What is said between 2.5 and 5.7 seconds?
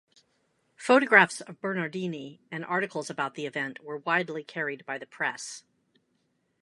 articles about the event were widely carried by the press.